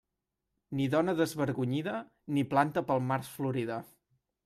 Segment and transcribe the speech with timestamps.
[0.79, 1.95] Ni dona desvergonyida,
[2.39, 3.83] ni planta pel març florida.